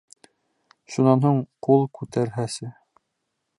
[0.95, 1.37] Шунан һуң
[1.69, 2.73] ҡул күтәрһәсе!